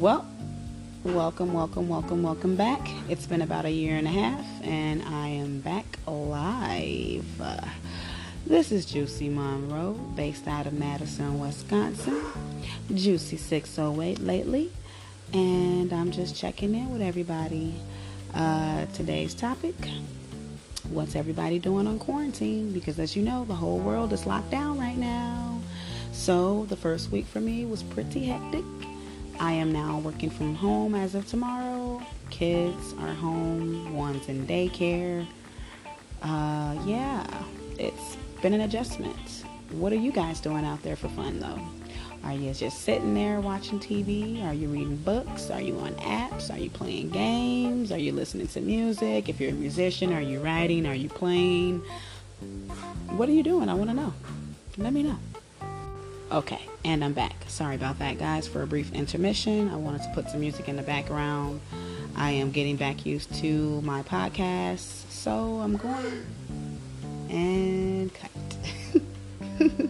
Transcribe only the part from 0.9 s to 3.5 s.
welcome, welcome, welcome, welcome back. It's been